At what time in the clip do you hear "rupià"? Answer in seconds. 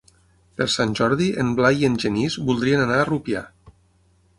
3.15-3.49